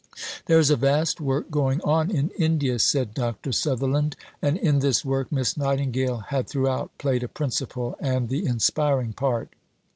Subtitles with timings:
[0.47, 3.51] "There is a vast work going on in India," said Dr.
[3.51, 9.13] Sutherland; and in this work Miss Nightingale had throughout played a principal, and the inspiring,
[9.13, 9.49] part.